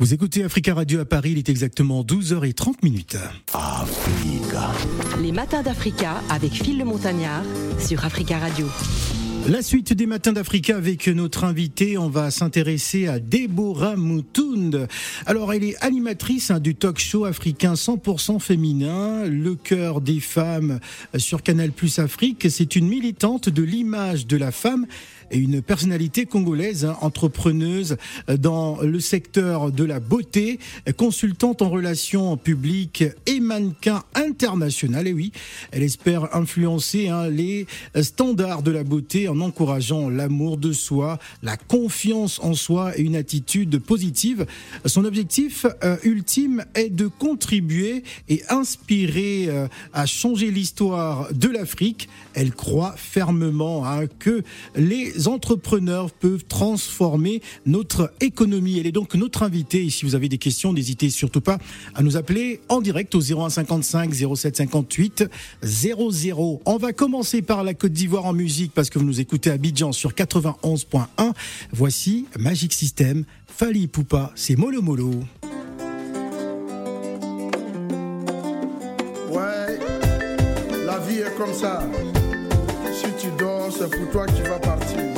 [0.00, 3.16] Vous écoutez Africa Radio à Paris, il est exactement 12h30 minutes.
[3.52, 4.72] Africa.
[5.22, 7.44] Les matins d'Africa avec Phil le Montagnard
[7.78, 8.66] sur Africa Radio.
[9.48, 14.88] La suite des matins d'Africa avec notre invité, on va s'intéresser à Deborah Moutound.
[15.26, 20.80] Alors, elle est animatrice hein, du talk show africain 100% féminin, Le cœur des femmes
[21.18, 22.46] sur Canal Plus Afrique.
[22.50, 24.86] C'est une militante de l'image de la femme
[25.30, 27.96] et une personnalité congolaise, hein, entrepreneuse
[28.38, 30.58] dans le secteur de la beauté,
[30.96, 35.08] consultante en relations publiques et mannequin international.
[35.08, 35.32] Et oui,
[35.72, 37.66] elle espère influencer hein, les
[38.00, 43.16] standards de la beauté en encourageant l'amour de soi, la confiance en soi et une
[43.16, 44.46] attitude positive.
[44.86, 52.08] Son objectif euh, ultime est de contribuer et inspirer euh, à changer l'histoire de l'Afrique.
[52.34, 54.42] Elle croit fermement hein, que
[54.74, 58.78] les entrepreneurs peuvent transformer notre économie.
[58.78, 59.86] Elle est donc notre invitée.
[59.86, 61.58] Et si vous avez des questions, n'hésitez surtout pas
[61.94, 65.24] à nous appeler en direct au 0155 0758
[65.62, 66.62] 00.
[66.64, 69.54] On va commencer par la Côte d'Ivoire en musique parce que vous nous écoutez à
[69.54, 71.32] Abidjan sur 91.1.
[71.72, 75.10] Voici Magic System, Fali Poupa, c'est Molo Molo.
[79.30, 79.78] Ouais,
[80.86, 81.82] la vie est comme ça.
[83.84, 85.14] C'est pour toi qui vas partir.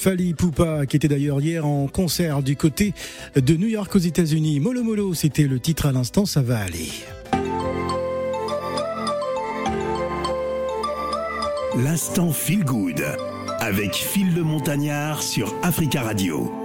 [0.00, 2.94] Fali Poupa, qui était d'ailleurs hier en concert du côté
[3.36, 4.58] de New York aux États-Unis.
[4.58, 6.88] Molo Molo, c'était le titre à l'instant, ça va aller.
[11.76, 13.04] L'instant feel good.
[13.58, 16.59] Avec Phil le Montagnard sur Africa Radio.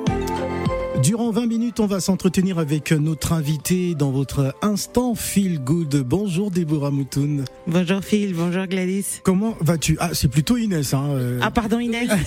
[1.05, 5.97] Durant 20 minutes, on va s'entretenir avec notre invité dans votre instant Feel Good.
[5.97, 7.45] Bonjour Déborah Moutoun.
[7.67, 9.21] Bonjour Phil, bonjour Gladys.
[9.21, 9.97] Comment vas-tu?
[9.99, 10.95] Ah, c'est plutôt Inès.
[10.95, 11.39] Hein, euh.
[11.43, 12.09] Ah pardon Inès.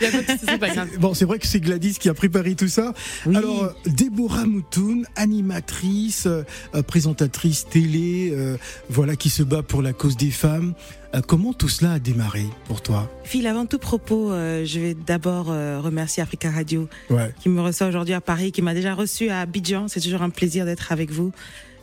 [0.98, 2.94] Bon, c'est vrai que c'est Gladys qui a préparé tout ça.
[3.26, 3.36] Oui.
[3.36, 6.44] Alors, Déborah Moutoun, animatrice, euh,
[6.86, 8.56] présentatrice télé, euh,
[8.88, 10.72] voilà, qui se bat pour la cause des femmes.
[11.14, 14.94] Euh, comment tout cela a démarré pour toi Phil, avant tout propos, euh, je vais
[14.94, 17.32] d'abord euh, remercier Africa Radio Ouais.
[17.40, 19.88] qui me reçoit aujourd'hui à Paris, qui m'a déjà reçu à Abidjan.
[19.88, 21.32] C'est toujours un plaisir d'être avec vous.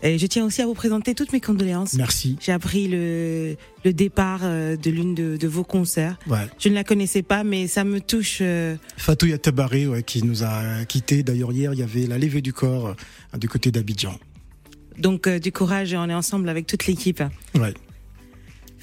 [0.05, 1.93] Et je tiens aussi à vous présenter toutes mes condoléances.
[1.93, 2.37] Merci.
[2.41, 3.55] J'ai appris le,
[3.85, 6.19] le départ de l'une de, de vos concerts.
[6.27, 6.45] Ouais.
[6.59, 8.39] Je ne la connaissais pas, mais ça me touche.
[8.41, 11.23] euh, Fatou ouais, qui nous a quittés.
[11.23, 12.97] D'ailleurs, hier, il y avait la levée du corps
[13.37, 14.19] du côté d'Abidjan.
[14.99, 17.23] donc euh, du courage et on est ensemble avec toute l'équipe.
[17.55, 17.73] Ouais.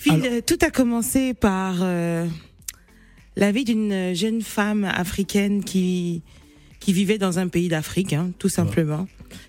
[0.01, 2.27] Phil, Alors- euh, tout a commencé par euh,
[3.37, 6.23] la vie d'une jeune femme africaine qui
[6.79, 9.07] qui vivait dans un pays d'Afrique, hein, tout simplement,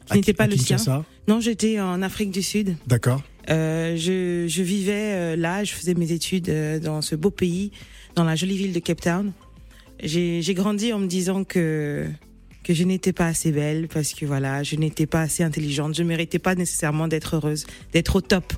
[0.07, 0.75] qui n'était pas le sien.
[1.29, 2.75] Non, j'étais en Afrique du Sud.
[2.87, 3.21] D'accord.
[3.49, 7.71] Euh, je, je vivais euh, là, je faisais mes études euh, dans ce beau pays,
[8.15, 9.31] dans la jolie ville de Cape Town.
[10.03, 12.05] J'ai j'ai grandi en me disant que
[12.65, 16.03] que je n'étais pas assez belle parce que voilà, je n'étais pas assez intelligente, je
[16.03, 18.53] méritais pas nécessairement d'être heureuse, d'être au top.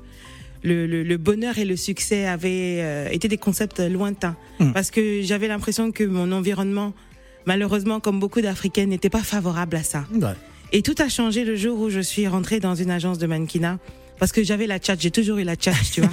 [0.64, 4.72] Le, le, le bonheur et le succès avaient euh, été des concepts lointains Mm.
[4.72, 6.94] parce que j'avais l'impression que mon environnement,
[7.46, 10.06] malheureusement, comme beaucoup d'Africaines, n'était pas favorable à ça.
[10.14, 10.36] Ouais.
[10.72, 13.80] Et tout a changé le jour où je suis rentrée dans une agence de mannequinat.
[14.20, 16.10] Parce que j'avais la tchatch, j'ai toujours eu la tchatch, tu vois.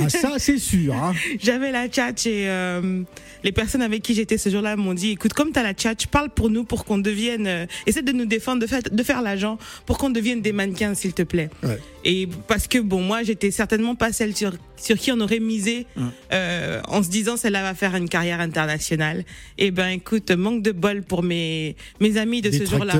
[0.00, 0.94] Ah, ça, c'est sûr.
[0.94, 1.14] Hein.
[1.40, 3.02] j'avais la tchatch et euh,
[3.44, 6.06] les personnes avec qui j'étais ce jour-là m'ont dit, écoute, comme tu as la tchatch,
[6.06, 9.22] parle pour nous pour qu'on devienne, euh, essaie de nous défendre, de faire, de faire
[9.22, 11.50] l'agent pour qu'on devienne des mannequins, s'il te plaît.
[11.62, 11.78] Ouais.
[12.04, 15.86] Et parce que bon, moi, j'étais certainement pas celle sur, sur qui on aurait misé
[15.96, 16.10] Hum.
[16.32, 19.24] euh, en se disant celle-là va faire une carrière internationale.
[19.58, 22.94] Et ben, écoute, manque de bol pour mes mes amis de ce jour-là.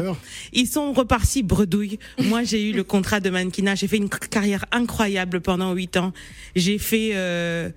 [0.53, 1.99] Ils sont repartis bredouille.
[2.25, 3.75] Moi, j'ai eu le contrat de mannequinat.
[3.75, 6.13] J'ai fait une carrière incroyable pendant huit ans.
[6.55, 7.71] J'ai fait euh,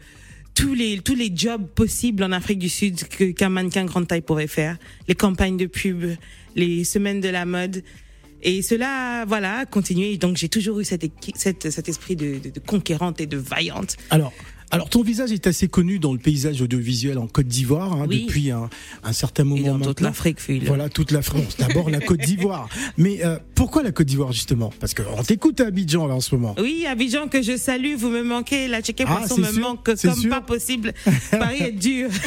[0.54, 4.22] tous les tous les jobs possibles en Afrique du Sud que qu'un mannequin grande taille
[4.22, 4.78] pourrait faire.
[5.08, 6.04] Les campagnes de pub,
[6.56, 7.84] les semaines de la mode.
[8.42, 10.18] Et cela, voilà, continué.
[10.18, 11.04] Donc, j'ai toujours eu cet,
[11.88, 13.98] esprit de, de conquérante et de vaillante.
[14.12, 14.34] Alors,
[14.72, 18.26] alors, ton visage est assez connu dans le paysage audiovisuel en Côte d'Ivoire hein, Oui.
[18.26, 18.70] depuis un,
[19.04, 20.40] un certain moment Et dans toute l'Afrique.
[20.66, 21.56] Voilà, toute la France.
[21.58, 22.68] D'abord la Côte d'Ivoire.
[22.98, 24.74] Mais euh, pourquoi la Côte d'Ivoire justement?
[24.80, 26.56] Parce qu'on t'écoute à Abidjan là en ce moment.
[26.60, 29.96] Oui, Abidjan que je salue, vous me manquez, la Tchéquie Ah, me sûr, manque comme
[29.98, 30.30] sûr.
[30.30, 30.94] pas possible.
[31.32, 32.10] Paris est dur.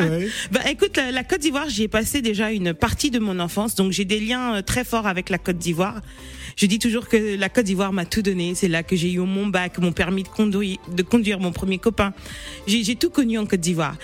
[0.00, 0.28] Ouais.
[0.50, 3.74] Bah écoute, la, la Côte d'Ivoire, j'y ai passé déjà une partie de mon enfance,
[3.74, 6.00] donc j'ai des liens euh, très forts avec la Côte d'Ivoire.
[6.56, 8.54] Je dis toujours que la Côte d'Ivoire m'a tout donné.
[8.54, 11.78] C'est là que j'ai eu mon bac, mon permis de conduire, de conduire mon premier
[11.78, 12.12] copain.
[12.66, 13.96] J'ai tout connu en Côte d'Ivoire.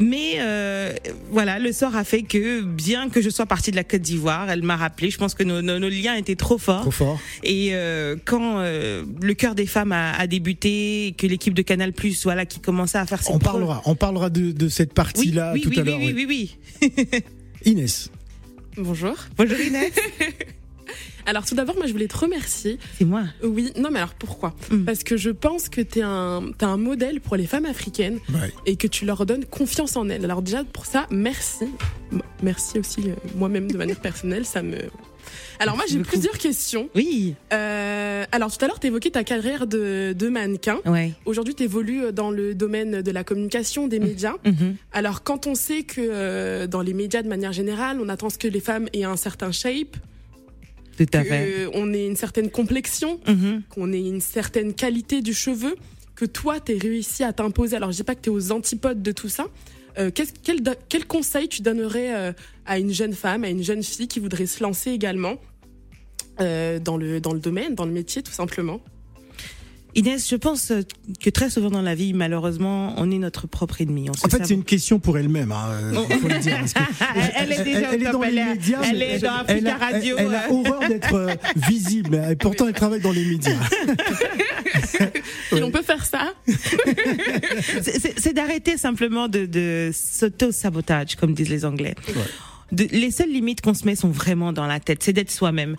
[0.00, 0.92] Mais euh,
[1.32, 4.48] voilà, le sort a fait que, bien que je sois partie de la Côte d'Ivoire,
[4.48, 5.10] elle m'a rappelé.
[5.10, 6.82] Je pense que nos, nos, nos liens étaient trop forts.
[6.82, 7.20] Trop fort.
[7.42, 11.92] Et euh, quand euh, le cœur des femmes a, a débuté, que l'équipe de Canal
[11.92, 15.50] Plus, voilà, qui commençait à faire ses On parlera, on parlera de, de cette partie-là
[15.54, 15.98] oui, tout oui, à l'heure.
[15.98, 16.26] oui, oui.
[16.28, 17.22] oui, oui, oui.
[17.64, 18.10] Inès.
[18.76, 19.16] Bonjour.
[19.36, 19.92] Bonjour Inès.
[21.28, 22.78] Alors tout d'abord, moi je voulais te remercier.
[22.96, 23.24] C'est moi.
[23.42, 24.84] Oui, non mais alors pourquoi Mm.
[24.84, 28.18] Parce que je pense que tu es un, t'es un modèle pour les femmes africaines
[28.32, 28.50] Ouais.
[28.66, 30.24] et que tu leur donnes confiance en elles.
[30.24, 31.66] Alors déjà pour ça, merci.
[32.42, 34.76] Merci aussi euh, moi-même de manière personnelle, ça me...
[35.60, 36.10] Alors moi j'ai beaucoup.
[36.10, 36.88] plusieurs questions.
[36.94, 37.34] Oui.
[37.52, 40.78] Euh, alors tout à l'heure tu évoquais ta carrière de, de mannequin.
[40.86, 41.12] Ouais.
[41.26, 44.34] Aujourd'hui tu évolues dans le domaine de la communication, des médias.
[44.46, 44.76] Mhm.
[44.92, 48.38] Alors quand on sait que euh, dans les médias de manière générale, on attend ce
[48.38, 49.96] que les femmes aient un certain shape,
[50.98, 51.68] Tout à fait.
[51.72, 53.62] qu'on ait une certaine complexion, Mhm.
[53.70, 55.74] qu'on ait une certaine qualité du cheveu,
[56.16, 57.76] que toi, tu réussi à t'imposer.
[57.76, 59.46] Alors, je dis pas que tu es aux antipodes de tout ça.
[59.98, 60.10] Euh,
[60.88, 62.32] quel conseil tu donnerais euh,
[62.66, 65.36] à une jeune femme, à une jeune fille qui voudrait se lancer également
[66.40, 68.80] euh, dans, le, dans le domaine, dans le métier, tout simplement?
[69.94, 70.72] Inès, je pense
[71.20, 74.08] que très souvent dans la vie, malheureusement, on est notre propre ennemi.
[74.10, 75.66] On En fait, c'est une question pour elle-même, hein,
[76.10, 76.58] il faut le dire.
[76.58, 76.80] parce que
[77.16, 78.78] Elle- elle est déjà elle est au dans top, les elle est- médias.
[78.84, 81.34] elle est dans elle Africa a- Radio, Elle, elle a horreur d'être euh,
[81.68, 83.56] visible, et pourtant elle travaille dans les médias.
[85.56, 86.32] Et on peut faire ça
[87.82, 91.94] C'est- d'arrêter simplement de, de s'auto-sabotage, comme disent les Anglais.
[92.72, 95.76] De- les seules limites qu'on se met sont vraiment dans la tête, c'est d'être soi-même.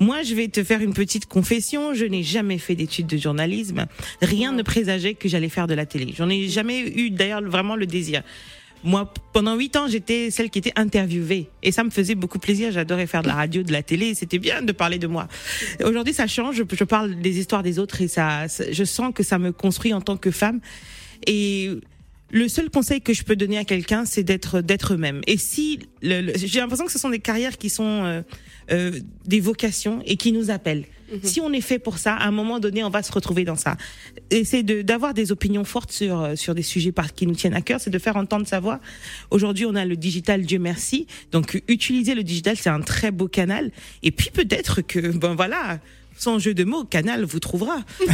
[0.00, 1.92] Moi, je vais te faire une petite confession.
[1.92, 3.86] Je n'ai jamais fait d'études de journalisme.
[4.22, 6.14] Rien ne présageait que j'allais faire de la télé.
[6.16, 8.22] J'en ai jamais eu d'ailleurs vraiment le désir.
[8.82, 11.50] Moi, pendant huit ans, j'étais celle qui était interviewée.
[11.62, 12.72] Et ça me faisait beaucoup plaisir.
[12.72, 14.14] J'adorais faire de la radio, de la télé.
[14.14, 15.28] C'était bien de parler de moi.
[15.84, 16.56] Aujourd'hui, ça change.
[16.56, 20.00] Je, parle des histoires des autres et ça- je sens que ça me construit en
[20.00, 20.60] tant que femme.
[21.26, 21.68] Et
[22.32, 25.20] le seul conseil que je peux donner à quelqu'un, c'est d'être d'être eux-mêmes.
[25.26, 28.22] Et si le- le- j'ai l'impression que ce sont des carrières qui sont euh,
[28.70, 28.92] euh,
[29.26, 30.84] des vocations et qui nous appellent.
[31.24, 33.56] Si on est fait pour ça, à un moment donné, on va se retrouver dans
[33.56, 33.76] ça.
[34.30, 37.34] Et c'est de- d'avoir des opinions fortes sur euh, sur des sujets par, qui nous
[37.34, 38.78] tiennent à cœur, c'est de faire entendre sa voix.
[39.32, 41.08] Aujourd'hui, on a le digital, Dieu merci.
[41.32, 43.72] Donc, utiliser le digital, c'est un très beau canal.
[44.04, 45.80] Et puis peut-être que, ben voilà,
[46.16, 47.78] sans jeu de mots, Canal vous trouvera.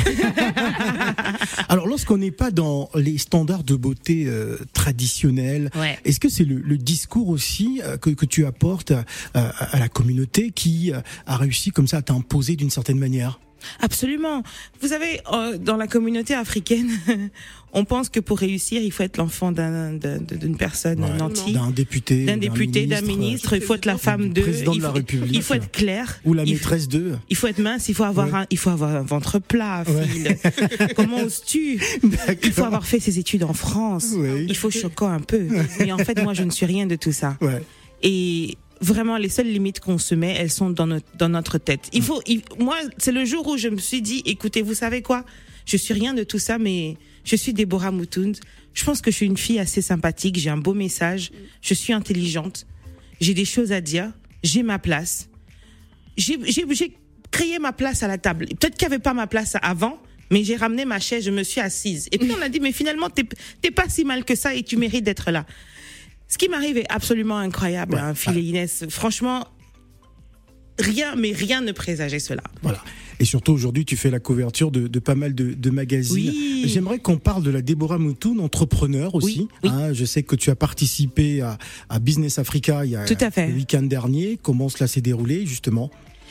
[1.97, 5.99] Alors, lorsqu'on n'est pas dans les standards de beauté euh, traditionnels, Ouais.
[6.05, 9.89] est-ce que c'est le, le discours aussi euh, que, que tu apportes euh, à la
[9.89, 13.41] communauté qui a réussi comme ça à t'imposer d'une certaine manière?
[13.81, 14.43] Absolument.
[14.81, 16.91] Vous savez, euh, dans la communauté africaine,
[17.73, 21.17] on pense que pour réussir, il faut être l'enfant d'un- d'un- d'une personne Ouais.
[21.17, 23.55] nantie, D'un député, d'un député, d'un ministre.
[23.55, 24.43] Il faut être la femme du de.
[24.43, 25.35] président de il la faut- République.
[25.37, 26.21] Il faut être clair.
[26.25, 27.17] ou la maîtresse d'eux.
[27.29, 28.35] Il faut être mince, il faut avoir Ouais.
[28.41, 30.37] un, il faut avoir un ventre plat, Phil.
[30.97, 31.81] Comment oses-tu?
[32.45, 34.15] Il faut avoir fait ses études en France.
[34.49, 35.47] Il faut choquer un peu.
[35.81, 37.37] Mais en fait, moi, je ne suis rien de tout ça.
[37.41, 37.63] Ouais.
[38.03, 41.89] Et vraiment, les seules limites qu'on se met, elles sont dans notre, dans notre tête.
[41.93, 45.03] Il faut, il- moi, c'est le jour où je me suis dit, écoutez, vous savez
[45.03, 45.25] quoi?
[45.65, 48.37] Je suis rien de tout ça, mais je suis Déborah Moutound.
[48.75, 50.37] Je pense que je suis une fille assez sympathique.
[50.39, 51.33] J'ai un beau message.
[51.63, 52.67] Je suis intelligente.
[53.21, 54.13] J'ai des choses à dire.
[54.45, 55.29] J'ai ma place.
[56.17, 56.97] J'ai, j'ai, j'ai
[57.31, 58.47] créé ma place à la table.
[58.47, 59.99] Peut-être qu'il n'y avait pas ma place avant,
[60.31, 62.09] mais j'ai ramené ma chaise, je me suis assise.
[62.13, 64.77] Et puis on a dit, mais finalement, t'es pas si mal que ça et tu
[64.77, 65.47] mérites d'être là.
[66.37, 68.01] Ce qui m'arrive est absolument incroyable, Ouais.
[68.01, 68.85] hein, Phil et Inès.
[68.91, 69.47] Franchement,
[70.79, 72.43] rien, mais rien ne présageait cela.
[72.63, 72.83] Voilà.
[73.19, 76.29] Et surtout aujourd'hui, tu fais la couverture de, de pas mal de, de magazines.
[76.31, 76.65] Oui.
[76.67, 79.49] J'aimerais qu'on parle de la Déborah Moutoun, entrepreneur aussi.
[79.49, 79.71] Oui, oui.
[79.73, 81.57] Hein, je sais que tu as participé à,
[81.89, 83.47] à Business Africa il y a Tout à fait.
[83.49, 84.39] le week-end dernier.
[84.43, 85.91] Comment cela s'est déroulé justement?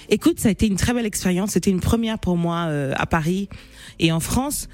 [0.10, 1.54] Écoute, ça a été une très belle expérience.
[1.54, 3.50] C'était une première pour moi euh, à Paris
[4.00, 4.68] et en France.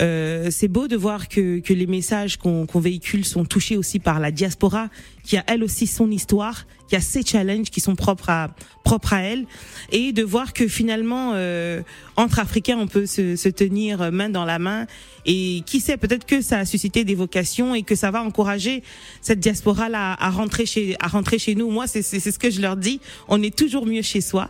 [0.00, 3.98] Euh, c'est beau de voir que, que les messages qu'on qu'on véhicule sont touchés aussi
[3.98, 4.88] par la diaspora,
[5.24, 9.14] qui a elle aussi son histoire, qui a ses challenges qui sont propres à propres
[9.14, 9.46] à elle,
[9.90, 11.82] et de voir que finalement euh,
[12.16, 14.86] entre Africains on peut se, se tenir main dans la main.
[15.26, 18.82] Et qui sait, peut-être que ça a suscité des vocations et que ça va encourager
[19.20, 21.70] cette diaspora là à rentrer chez à rentrer chez nous.
[21.70, 23.00] Moi, c'est ce que je leur dis.
[23.28, 24.48] On est toujours mieux chez soi.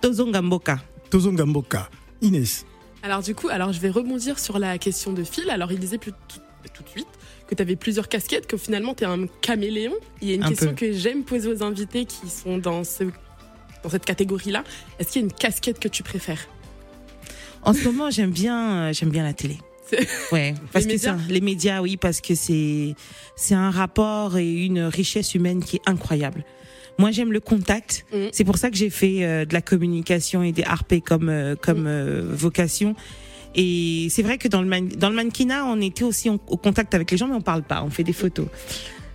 [0.00, 0.78] Tozongamboka.
[1.10, 1.90] Tozongamboka.
[2.22, 2.64] Inès.
[3.02, 5.48] Alors du coup, alors je vais rebondir sur la question de Phil.
[5.50, 6.40] Alors il disait plus tout,
[6.74, 7.06] tout de suite
[7.46, 9.94] que tu avais plusieurs casquettes, que finalement tu es un caméléon.
[10.20, 10.74] Il y a une Un question peu.
[10.74, 13.04] que j'aime poser aux invités qui sont dans ce
[13.84, 14.64] dans cette catégorie-là.
[14.98, 16.48] Est-ce qu'il y a une casquette que tu préfères?
[17.62, 19.58] En ce moment, j'aime bien, euh, j'aime bien la télé.
[20.32, 22.94] Ouais, parce Les que médias un- les médias, oui, parce que c'est
[23.36, 26.44] c'est un rapport et une richesse humaine qui est incroyable.
[26.98, 28.04] Moi, j'aime le contact.
[28.12, 28.28] Mhm.
[28.32, 31.54] C'est pour ça que j'ai fait euh, de la communication et des RP comme euh,
[31.56, 31.86] comme Mhm.
[31.86, 32.94] euh, vocation.
[33.54, 36.56] Et c'est vrai que dans le man- dans le mannequinat, on était aussi en- au
[36.56, 38.46] contact avec les gens, mais on parle pas, on fait des photos.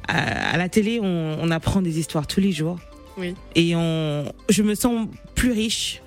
[0.08, 2.80] À, à la télé, on, on apprend des histoires tous les jours.
[3.18, 3.36] Oui.
[3.56, 6.02] Et on, je me sens plus riche,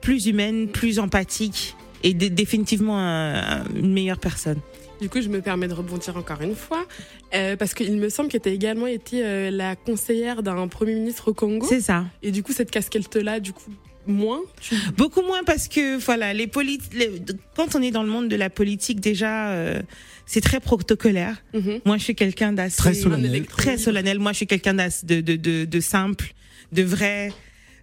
[0.00, 4.58] plus humaine, plus empathique et dé- définitivement un- un- une meilleure personne.
[5.00, 6.86] Du coup, je me permets de rebondir encore une fois,
[7.34, 10.94] euh, parce qu'il me semble que tu as également été euh, la conseillère d'un Premier
[10.94, 11.66] ministre au Congo.
[11.68, 12.06] C'est ça.
[12.22, 13.70] Et du coup, cette casquette-là, du coup,
[14.06, 14.74] moins tu...
[14.96, 16.48] Beaucoup moins parce que voilà, les
[16.94, 17.20] les-
[17.56, 19.82] quand on est dans le monde de la politique déjà, euh,
[20.24, 21.42] c'est très protocolaire.
[21.52, 21.80] Mhm.
[21.84, 23.44] Moi, je suis quelqu'un d'assez Très solennel.
[23.46, 24.18] Très solennel.
[24.18, 26.32] Moi, je suis quelqu'un de, de, de, de simple,
[26.72, 27.32] de vrai.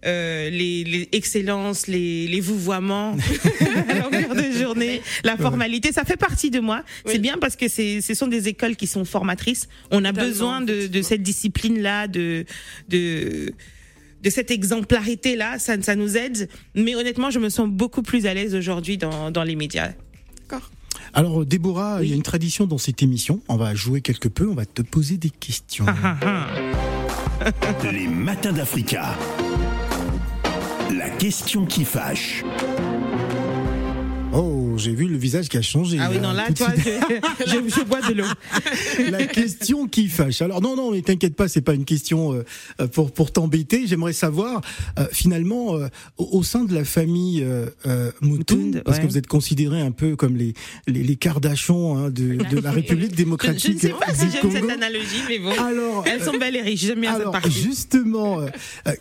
[0.06, 3.16] Euh, les, les excellences, les, les vouvoiements
[3.90, 6.84] à longueur de journée, la formalité, ça fait partie de moi.
[7.06, 7.14] Oui.
[7.14, 9.70] C'est bien parce que c'est, ce sont des écoles qui sont formatrices.
[9.92, 12.46] On a Totalement, besoin de, cette discipline-là, de,
[12.90, 13.54] de,
[14.22, 15.58] de cette exemplarité-là.
[15.60, 16.50] Ça, ça nous aide.
[16.76, 19.94] Mais honnêtement, je me sens beaucoup plus à l'aise aujourd'hui dans, dans les médias.
[21.14, 23.42] Alors Déborah, il y a une tradition dans cette émission.
[23.48, 24.48] On va jouer quelque peu.
[24.48, 25.86] On va te poser des questions.
[25.88, 26.48] Ah, ah,
[27.42, 27.92] ah.
[27.92, 29.16] Les matins d'Africa.
[30.92, 32.44] La question qui fâche.
[34.36, 35.98] Oh, j'ai vu le visage qui a changé.
[36.00, 38.26] Ah oui, non, là, toi, je, je, je bois de l'eau.
[39.12, 40.42] la question qui fâche.
[40.42, 42.44] Alors non, non, mais t'inquiète pas, c'est pas une question euh,
[42.82, 43.86] euh, pour pour t'embêter.
[43.86, 44.62] J'aimerais savoir
[44.98, 45.88] euh, finalement euh,
[46.18, 49.10] au, sein de la famille euh, euh, Moutoun, parce que ouais.
[49.10, 50.54] vous êtes considérés un peu comme les
[50.88, 54.32] les, les Kardashians hein, de, de la République Je, démocratique je ne sais pas si
[54.32, 55.52] j'aime cette analogie, mais bon.
[55.52, 57.52] Alors, Elles sont belles et riches, j'aime bien cette alors partie.
[57.52, 58.40] justement,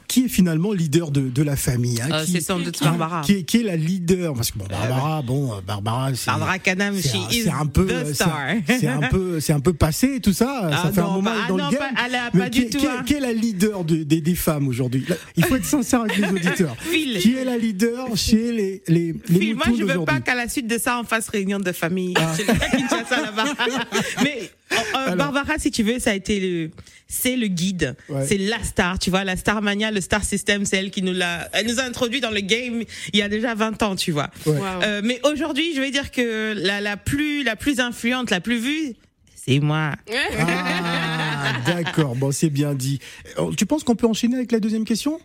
[0.09, 3.23] qui est finalement leader de, de la famille hein, c'est sans doute Barbara.
[3.23, 7.09] Qui qui est la leader Parce que bon, Barbara, bon, euh, Barbara, c'est Barbara c'est
[7.09, 10.69] she un- c'est un peu, c'est un- un peu, c'est un peu passé tout ça.
[10.71, 11.79] ça Ah fait un non, moment pas- dans ah le non, game.
[11.79, 13.03] pas- elle a Mais pas qui, du tout, qui- hein.
[13.07, 15.05] qui est la leader de- des, des femmes aujourd'hui?
[15.37, 16.77] Il faut être sincère avec les auditeurs.
[16.81, 17.19] Phil.
[17.19, 20.49] Qui est la leader chez les les les Phil, moi, je veux pas qu'à la
[20.49, 22.15] suite de ça, on fasse réunion de famille.
[22.33, 23.45] Je sais pas Kinshasa là-bas.
[24.23, 24.47] Mais euh, euh,
[24.95, 25.17] Alors.
[25.17, 26.71] Barbara, si tu veux, ça a été le,
[27.09, 28.27] c'est le guide, Ouais.
[28.27, 28.99] c'est la star.
[28.99, 31.81] Tu vois, la Star Mania, le Star System, c'est elle qui nous l'a, elle nous
[31.81, 34.31] a introduit dans le game il y a déjà 20 ans, tu vois.
[34.47, 34.59] Ouais.
[34.85, 38.59] Euh, mais aujourd'hui, je vais dire que la, la plus, la plus influente, la plus
[38.59, 38.95] vue,
[39.35, 39.93] c'est moi.
[40.39, 42.15] Ah, d'accord.
[42.17, 43.01] Bon, c'est bien dit.
[43.39, 45.21] Euh, Tu penses qu'on peut enchaîner avec la deuxième question,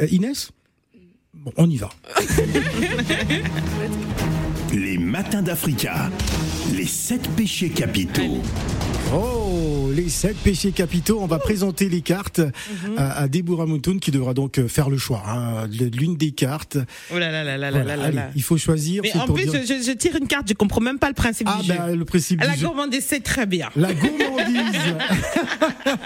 [0.00, 0.50] Euh, Inès?
[1.32, 1.90] Bon, on y va.
[4.72, 6.10] Les matins d'Africa.
[6.76, 8.42] Les sept péchés capitaux.
[9.14, 11.18] Oh, les sept péchés capitaux.
[11.20, 12.94] On va présenter les cartes Mhm.
[12.98, 16.32] à, à Deborah Moutoun qui devra donc euh, faire le choix hein, de l'une des
[16.32, 16.78] cartes.
[17.14, 18.30] Oh là là là là Voilà, là là allez, là.
[18.34, 19.02] il faut choisir.
[19.04, 21.08] Mais c'est en pour plus, dire- je, je tire une carte, je comprends même pas
[21.08, 21.74] le principe ah du jeu.
[21.74, 22.66] ben le principe Elle du a jeu.
[22.68, 23.68] commandé, c'est très bien.
[23.76, 24.80] La gourmandise.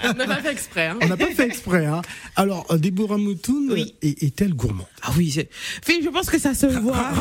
[0.05, 0.87] On n'a pas fait exprès.
[0.89, 0.99] Hein.
[1.03, 1.87] On n'a pas fait exprès.
[1.87, 2.03] Hein.
[2.37, 3.95] Alors, euh, Deborah Moutoun Oui.
[4.03, 4.87] est- est-elle gourmande?
[5.03, 5.41] Ah oui, je,
[5.85, 6.97] Phil, je pense que ça se voit.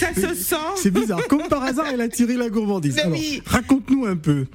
[0.00, 0.56] ça se sent.
[0.76, 1.26] C'est bizarre.
[1.28, 2.98] Comme par hasard, elle a tiré la gourmandise.
[2.98, 3.42] Alors, oui.
[3.46, 4.46] raconte-nous un peu.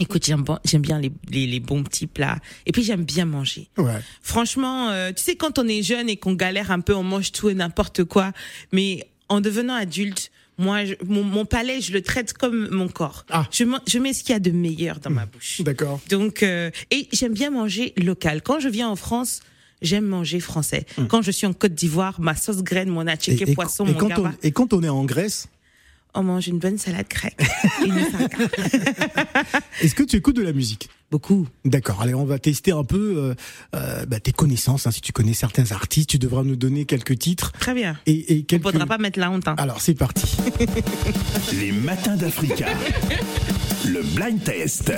[0.00, 2.38] Écoute, j'aime bon- j'aime bien les, les, les bons petits plats.
[2.66, 3.68] Et puis, j'aime bien manger.
[3.78, 3.98] Ouais.
[4.22, 7.32] Franchement, euh, tu sais, quand on est jeune et qu'on galère un peu, on mange
[7.32, 8.32] tout et n'importe quoi.
[8.72, 13.24] Mais en devenant adulte, moi, je- mon, mon palais, je le traite comme mon corps.
[13.30, 13.46] Ah.
[13.50, 13.64] Je,
[13.98, 15.60] mets ce qu'il y a de meilleur dans ma bouche.
[15.62, 16.00] D'accord.
[16.10, 18.42] Donc, euh, et j'aime bien manger local.
[18.42, 19.40] Quand je viens en France,
[19.82, 20.84] j'aime manger français.
[21.08, 23.08] Quand je suis en Côte d'Ivoire, ma sauce graine, mon Hmm.
[23.50, 25.46] et, poisson, et mon quand on, et quand on est en Grèce,
[26.14, 27.38] on mange une bonne salade grecque.
[29.82, 30.88] est-ce que tu écoutes de la musique?
[31.10, 31.46] Beaucoup.
[31.64, 33.34] D'accord, allez, on va tester un peu euh,
[33.74, 34.86] euh, bah, tes connaissances.
[34.86, 34.90] hein.
[34.90, 37.52] Si tu connais certains artistes, tu devras nous donner quelques titres.
[37.52, 37.98] Très bien.
[38.06, 38.62] Et, et On quelques...
[38.64, 39.48] faudra pas mettre la honte.
[39.48, 39.54] hein.
[39.58, 40.36] Alors, c'est parti.
[41.58, 42.66] Les matins d'Africa.
[43.86, 44.92] Le blind test.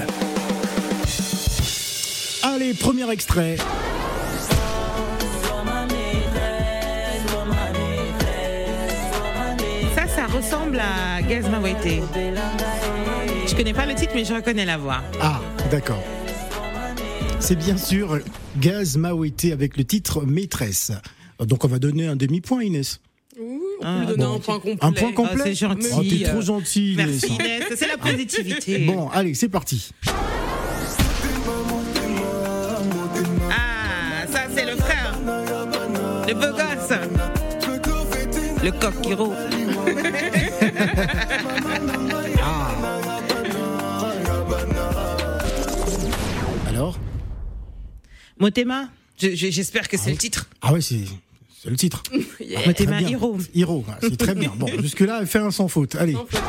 [2.43, 3.57] Allez, premier extrait.
[10.32, 12.02] Ressemble à Gazma Wete.
[13.49, 15.02] Je connais pas le titre, mais je reconnais la voix.
[15.20, 16.02] Ah, d'accord.
[17.40, 18.18] C'est bien sûr
[18.58, 20.92] Gaz Mawete avec le titre Maîtresse.
[21.40, 23.00] Donc on va donner un demi-point Inès.
[23.40, 24.34] Ouh, on Ah, peut lui donner bon.
[24.34, 24.76] un point complet.
[24.82, 25.88] Un point complet Ah, c'est gentil.
[25.96, 27.06] Oh, t'es trop gentil Inès.
[27.06, 28.78] Merci Inès, c'est la positivité.
[28.80, 29.90] Bon, allez, c'est parti.
[33.50, 35.18] Ah, ça c'est le frère.
[36.28, 36.99] Le beau gosse.
[38.62, 39.34] Le coq qui roule.
[46.68, 46.99] Alors
[48.38, 48.88] Motema,
[49.21, 50.49] Je- je- j'espère que c'est le titre.
[50.62, 51.00] Ah ouais, c'est
[51.62, 52.02] c'est le titre.
[52.40, 52.66] Yeah.
[52.66, 53.00] Motema.
[53.02, 53.36] Hero.
[53.54, 54.50] Hero, ah, c'est très bien.
[54.56, 55.95] Bon, jusque-là, elle fait un sans faute.
[55.97, 56.14] Allez.
[56.14, 56.40] Sans faute.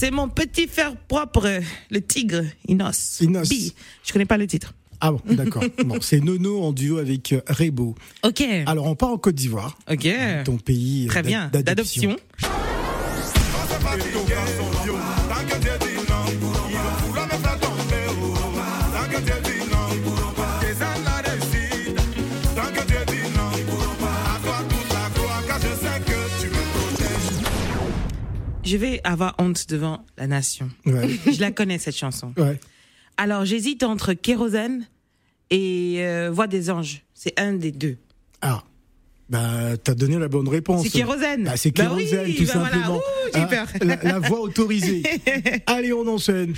[0.00, 1.60] C'est mon petit frère propre,
[1.90, 3.20] le tigre, Inos.
[3.20, 3.46] Inos.
[3.50, 3.74] Bi.
[4.02, 4.72] Je connais pas le titre.
[4.98, 5.62] Ah bon, d'accord.
[5.84, 7.94] Bon, c'est Nono en duo avec euh, Rebo.
[8.24, 8.42] Ok.
[8.64, 10.08] Alors, on part en Côte d'Ivoire, Ok.
[10.46, 11.50] ton pays euh, Très bien.
[11.52, 12.16] d'adoption.
[28.70, 30.70] Je vais avoir honte devant la nation.
[30.86, 32.32] Ouais, Je la connais cette chanson.
[32.36, 32.60] ouais.
[33.16, 34.86] Alors j'hésite entre Kérosène
[35.50, 37.02] et euh, Voix des anges.
[37.12, 37.96] C'est un des deux.
[38.42, 38.62] Ah,
[39.28, 40.84] bah, t'as donné la bonne réponse.
[40.84, 41.42] C'est Kérosène.
[41.44, 42.70] Bah, c'est Bah Kérosène, oui, tout bah voilà.
[42.70, 42.96] simplement.
[42.96, 43.00] Ouh,
[43.34, 45.02] Hein, la, la voix autorisée.
[45.66, 46.54] Allez, on enchaîne.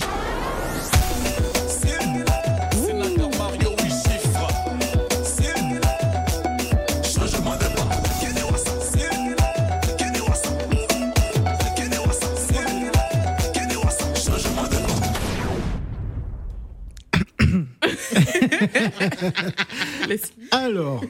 [20.51, 21.05] Alors,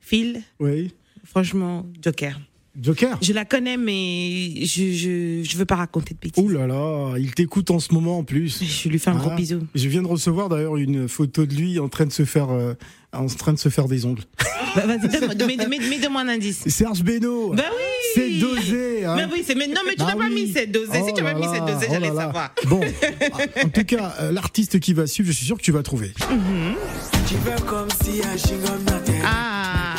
[0.00, 0.92] Phil, oui.
[1.24, 2.40] franchement, Joker.
[2.80, 3.18] Joker.
[3.20, 6.42] Je la connais, mais je, je, je veux pas raconter de bêtises.
[6.42, 8.62] Ouh là là, il t'écoute en ce moment en plus.
[8.62, 9.66] Je lui fais un gros bisou.
[9.74, 12.74] Je viens de recevoir d'ailleurs une photo de lui en train de se faire, euh,
[13.12, 14.22] en train de se faire des ongles.
[14.76, 16.62] Bah, Vas-y, donne-moi un indice.
[16.68, 17.52] Serge Beno.
[17.54, 17.82] Bah oui
[18.14, 19.04] C'est dosé.
[19.04, 19.14] Hein.
[19.16, 20.44] Mais oui, c'est mais non mais tu Bah n'as pas oui.
[20.46, 20.92] mis cette dosée.
[20.92, 22.54] si Oh tu m'as là mis cette dosée, oh j'allais savoir.
[22.66, 22.80] Bon,
[23.64, 26.12] en tout cas, euh, l'artiste qui va suivre, je suis sûr que tu vas trouver.
[29.24, 29.94] Ah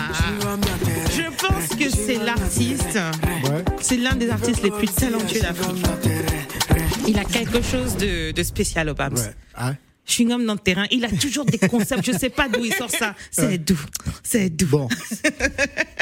[1.10, 2.96] Je pense que c'est l'artiste.
[3.44, 3.66] Ouais.
[3.82, 5.84] C'est l'un des artistes les plus talentueux d'Afrique.
[7.08, 9.18] Il a quelque chose de, de spécial au Babs.
[9.18, 9.36] Ouais.
[9.56, 9.74] Ah,
[10.08, 12.06] Chewing-gum dans le terrain, il a toujours des concepts.
[12.06, 13.16] Je sais pas d'où il sort ça.
[13.30, 13.80] C'est doux.
[14.24, 14.68] C'est doux.
[14.68, 14.88] Bon.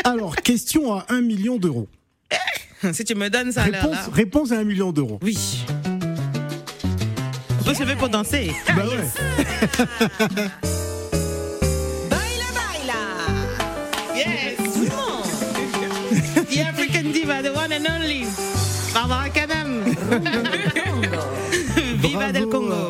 [0.03, 1.87] Alors, question à 1 million d'euros.
[2.93, 4.07] Si tu me donnes ça, Réponse, là.
[4.13, 5.19] réponse à 1 million d'euros.
[5.21, 5.37] Oui.
[7.59, 8.51] On peut se lever pour danser.
[8.75, 10.49] Bah ouais.
[14.15, 14.57] Yes.
[16.49, 18.25] The African diva, the one and only.
[18.93, 19.83] Barbara Kanam.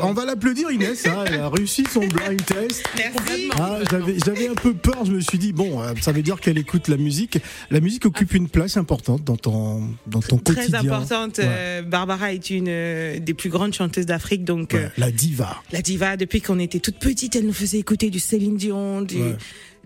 [0.04, 2.84] On va l'applaudir Inès, hein, elle a réussi son blind test.
[2.98, 3.50] Merci.
[3.58, 3.80] Ah,
[4.26, 6.88] j'avais, un peu peur, je me suis dit, bon, euh, ça veut dire qu'elle écoute
[6.88, 7.40] la musique.
[7.72, 10.80] La musique occupe une place importante dans ton, dans ton Très quotidien.
[10.80, 11.38] importante.
[11.40, 11.46] Ouais.
[11.48, 15.62] euh, Barbara est une euh, des plus grandes chanteuses d'Afrique, donc Ouais, la diva.
[15.72, 16.18] la diva.
[16.18, 19.36] Depuis qu'on était toute petite, elle nous faisait écouter du Céline Dion, du, Ouais.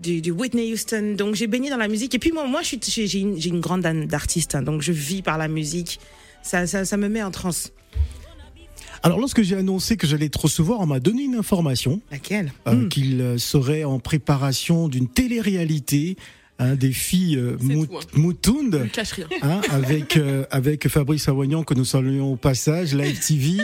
[0.00, 1.14] du, du Whitney Houston.
[1.16, 2.14] Donc j'ai baigné dans la musique.
[2.14, 5.38] Et puis moi, moi, j'ai, une, une grande âme d'artiste, hein, donc je vis par
[5.38, 5.98] la musique.
[6.42, 7.72] Ça, ça, ça me met en transe.
[9.04, 12.72] Alors, lorsque j'ai annoncé que j'allais te recevoir, on m'a donné une information Laquelle euh,
[12.74, 12.88] Hmm.
[12.88, 16.16] qu'il euh, serait en préparation d'une télé-réalité,
[16.58, 17.74] hein, des filles euh, C'est
[18.16, 18.86] Mout- tout, hein.
[19.42, 23.58] Hein, avec euh, avec Fabrice Awagnan que nous saluons au passage, Live TV.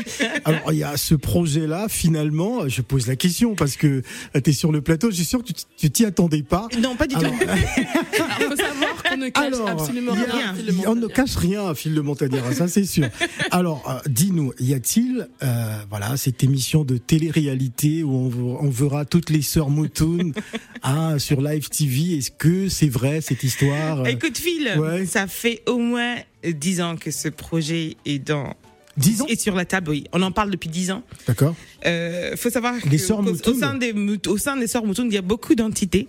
[0.44, 1.87] Alors il y a ce projet-là.
[1.88, 4.03] Finalement, je pose la question parce que
[4.35, 5.11] tu es sur le plateau.
[5.11, 6.68] Je suis sûr que tu t'y attendais pas.
[6.83, 7.44] Non, pas du Alors, tout.
[7.48, 10.55] Alors, faut savoir qu'on ne cache alors, absolument a- rien.
[10.55, 13.09] Phil le il- on ne cache rien à Phil de Montagnard, ça c'est sûr.
[13.51, 19.05] Alors, euh, dis-nous, y a-t-il, euh, voilà, cette émission de télé-réalité où on, on verra
[19.05, 20.33] toutes les sœurs Moutoun
[20.83, 25.07] hein, sur Live TV Est-ce que c'est vrai cette histoire euh, Écoute, Phil, Ouais.
[25.07, 28.55] ça fait au moins dix ans que ce projet est dans
[28.96, 29.27] 10 ans?
[29.29, 29.90] est sur la table.
[29.90, 31.03] Oui, on en parle depuis dix ans.
[31.27, 31.55] D'accord.
[31.87, 33.94] Euh, faut savoir Les que au- au sein des
[34.27, 36.07] au sein des sœurs Moutoun, il y a beaucoup d'entités.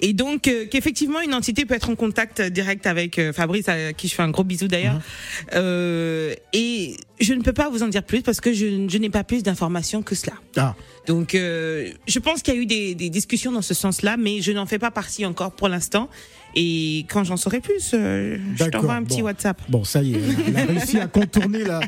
[0.00, 3.92] Et donc euh, qu'effectivement une entité peut être en contact direct avec euh, Fabrice à
[3.92, 4.96] qui je fais un gros bisou d'ailleurs.
[4.96, 5.54] Uh-huh.
[5.54, 9.10] Euh, et je ne peux pas vous en dire plus parce que je, je n'ai
[9.10, 10.34] pas plus d'informations que cela.
[10.56, 10.74] Ah,
[11.06, 14.40] Donc euh, je pense qu'il y a eu des, des discussions dans ce sens-là, mais
[14.40, 16.08] je n'en fais pas partie encore pour l'instant.
[16.54, 19.26] Et quand j'en saurai plus, euh, je t'envoie un petit bon.
[19.26, 19.60] WhatsApp.
[19.68, 21.80] Bon, ça y est, elle a réussi à contourner la,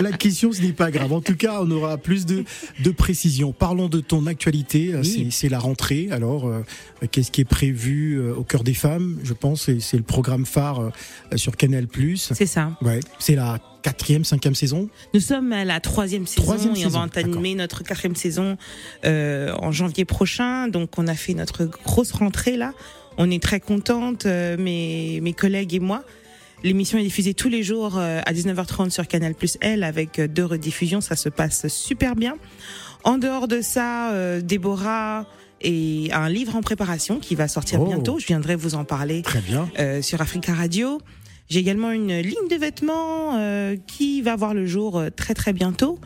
[0.00, 1.12] la question, ce n'est pas grave.
[1.12, 2.44] En tout cas, on aura plus de,
[2.82, 3.52] de précisions.
[3.52, 6.08] Parlons de ton actualité, c'est- c'est la rentrée.
[6.12, 6.62] Alors, euh,
[7.10, 9.18] qu'est-ce qui est prévu euh, au cœur des femmes?
[9.24, 10.90] Je pense c'est le programme phare euh,
[11.36, 11.86] sur Canal+.
[12.16, 12.72] C'est ça.
[12.82, 14.88] Ouais, c'est la quatrième, cinquième saison?
[15.12, 18.56] Nous sommes à la troisième saison Troisième et on saison, va entamer notre quatrième saison
[19.04, 20.68] euh, en janvier prochain.
[20.68, 22.72] Donc on a fait notre grosse rentrée là.
[23.18, 26.02] On est très contente, euh, mes, mes collègues et moi.
[26.62, 30.26] L'émission est diffusée tous les jours euh, à 19h30 sur Canal Plus L avec euh,
[30.28, 31.00] deux rediffusions.
[31.00, 32.36] Ça se passe super bien.
[33.04, 35.26] En dehors de ça, Déborah
[35.60, 37.86] et un livre en préparation qui va sortir Oh.
[37.86, 38.18] bientôt.
[38.18, 39.68] Je viendrai vous en parler Très bien.
[39.78, 41.00] euh, sur Africa Radio.
[41.50, 45.98] J'ai également une ligne de vêtements euh, qui va voir le jour très très bientôt.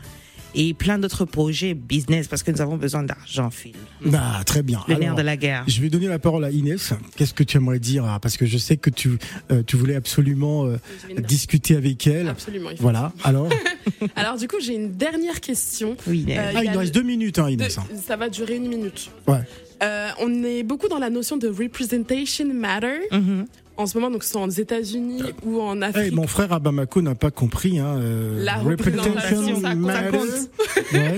[0.55, 3.73] Et plein d'autres projets business parce que nous avons besoin d'argent, Phil.
[4.13, 4.83] Ah, très bien.
[4.87, 5.63] Le nerf Alors, de la guerre.
[5.67, 6.93] Je vais donner la parole à Inès.
[7.15, 9.19] Qu'est-ce que tu aimerais dire ah, Parce que je sais que tu,
[9.51, 10.77] euh, tu voulais absolument euh,
[11.19, 12.27] discuter avec elle.
[12.27, 12.69] Absolument.
[12.79, 13.11] Voilà.
[13.23, 13.47] Alors,
[14.15, 15.95] Alors du coup, j'ai une dernière question.
[16.07, 16.37] Oui, Inès.
[16.39, 17.77] Euh, ah, il y il a nous reste deux minutes, hein, Inès.
[17.77, 17.83] hein.
[18.03, 19.11] ça va durer une minute.
[19.27, 19.41] Ouais.
[19.81, 23.45] Euh, on est beaucoup dans la notion de representation matter Mhm.
[23.79, 26.11] En ce moment, donc soit aux États-Unis ou en Afrique.
[26.13, 27.79] mon frère à Bamako n'a pas compris.
[27.79, 29.73] Hein, euh, La représentation, ça
[30.11, 30.27] compte.
[30.93, 31.17] Ouais,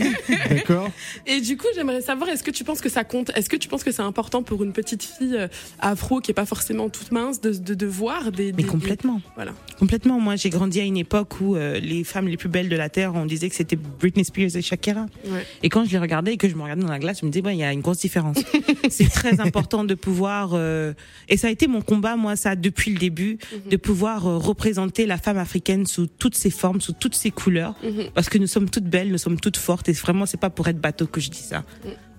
[0.49, 0.89] d'accord.
[1.25, 3.31] Et du coup, j'aimerais savoir, est-ce que tu penses que ça compte?
[3.35, 5.47] Est-ce que tu penses que c'est important pour une petite fille euh,
[5.79, 9.21] afro qui est pas forcément toute mince de, de, de voir des, Mais des- complètement.
[9.35, 9.53] Voilà.
[9.79, 10.19] Complètement.
[10.19, 12.89] Moi, j'ai grandi à une époque où euh, les femmes les plus belles de la
[12.89, 15.07] Terre, on disait que c'était Britney Spears et Shakira.
[15.25, 15.45] Ouais.
[15.63, 17.31] Et quand je les regardais et que je me regardais dans la glace, je me
[17.31, 18.37] disais, ouais, il y a une grosse différence.
[18.89, 20.93] c'est très important de pouvoir, euh,
[21.27, 23.37] et ça a été mon combat, moi, ça, depuis le début,
[23.69, 27.75] de pouvoir euh, représenter la femme africaine sous toutes ses formes, sous toutes ses couleurs,
[27.83, 28.11] Mhm.
[28.13, 30.67] parce que nous sommes toutes belles, nous sommes toutes fortes, et vraiment, c'est pas pour
[30.67, 31.63] être bateau que je dis ça.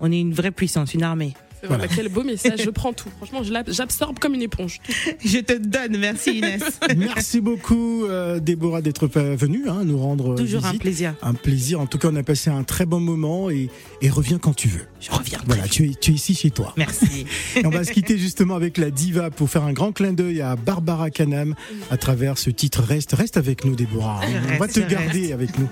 [0.01, 1.35] On est une vraie puissance, une armée.
[1.94, 2.62] Quel beau message.
[2.64, 3.09] Je prends tout.
[3.18, 4.81] Franchement, j'absorbe comme une éponge.
[5.25, 6.62] Je te donne, merci Inès.
[6.96, 11.14] Merci beaucoup, euh, Déborah, d'être venue hein, nous rendre euh, Toujours un plaisir.
[11.22, 11.81] Un plaisir.
[11.81, 13.68] En tout cas, on a passé un très bon moment et,
[14.01, 14.87] et reviens quand tu veux.
[15.01, 15.38] Je reviens.
[15.46, 16.75] Voilà, tu es, tu es ici chez toi.
[16.77, 17.27] Merci.
[17.57, 20.40] Et on va se quitter justement avec la diva pour faire un grand clin d'œil
[20.40, 21.55] à Barbara Canam
[21.90, 23.12] à travers ce titre Reste.
[23.12, 24.20] Reste avec nous, Déborah.
[24.22, 25.68] Je on va te garder avec nous.